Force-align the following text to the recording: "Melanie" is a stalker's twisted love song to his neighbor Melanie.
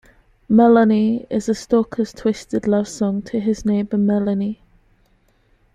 "Melanie" 0.49 1.27
is 1.29 1.47
a 1.47 1.53
stalker's 1.53 2.11
twisted 2.11 2.67
love 2.67 2.87
song 2.87 3.21
to 3.21 3.39
his 3.39 3.63
neighbor 3.63 3.99
Melanie. 3.99 4.63